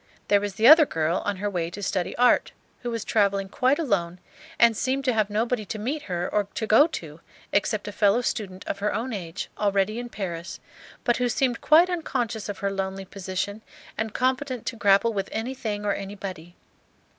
There 0.29 0.41
was 0.41 0.55
the 0.55 0.67
other 0.67 0.87
girl 0.87 1.21
on 1.25 1.35
her 1.37 1.47
way 1.47 1.69
to 1.69 1.83
study 1.83 2.15
art, 2.17 2.53
who 2.81 2.89
was 2.89 3.05
travelling 3.05 3.49
quite 3.49 3.77
alone, 3.77 4.17
and 4.57 4.75
seemed 4.75 5.05
to 5.05 5.13
have 5.13 5.29
nobody 5.29 5.63
to 5.65 5.77
meet 5.77 6.01
her 6.09 6.27
or 6.27 6.45
to 6.55 6.65
go 6.65 6.87
to 6.87 7.19
except 7.53 7.87
a 7.87 7.91
fellow 7.91 8.21
student 8.21 8.65
of 8.65 8.79
her 8.79 8.95
own 8.95 9.13
age, 9.13 9.49
already 9.59 9.99
in 9.99 10.09
Paris, 10.09 10.59
but 11.03 11.17
who 11.17 11.29
seemed 11.29 11.61
quite 11.61 11.87
unconscious 11.87 12.49
of 12.49 12.57
her 12.65 12.71
lonely 12.71 13.05
position 13.05 13.61
and 13.95 14.11
competent 14.15 14.65
to 14.65 14.75
grapple 14.75 15.13
with 15.13 15.29
anything 15.31 15.85
or 15.85 15.93
anybody. 15.93 16.55